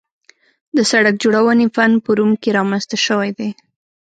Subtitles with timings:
[0.75, 3.49] د سړک جوړونې فن په روم کې رامنځته شوی دی